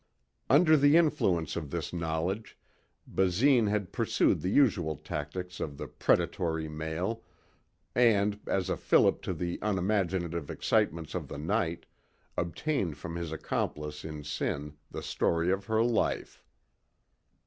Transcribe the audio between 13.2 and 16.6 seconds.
accomplice in sin the story of her life.